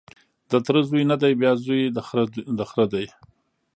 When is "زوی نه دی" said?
0.89-1.31